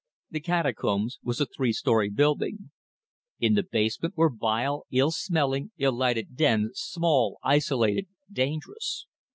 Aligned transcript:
The 0.31 0.39
Catacombs 0.39 1.19
was 1.21 1.39
a 1.39 1.45
three 1.45 1.71
story 1.71 2.09
building. 2.09 2.71
In 3.39 3.53
the 3.53 3.61
basement 3.61 4.15
were 4.17 4.33
vile, 4.35 4.87
ill 4.89 5.11
smelling, 5.11 5.73
ill 5.77 5.93
lighted 5.93 6.35
dens, 6.35 6.71
small, 6.79 7.37
isolated, 7.43 8.07
dangerous. 8.31 9.05